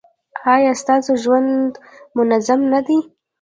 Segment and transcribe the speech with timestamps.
[0.53, 1.71] ایا ستاسو ژوند
[2.15, 2.99] منظم نه دی؟